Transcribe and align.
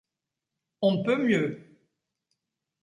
On 0.81 0.95
ne 0.95 1.03
peut 1.03 1.23
mieux! 1.23 1.77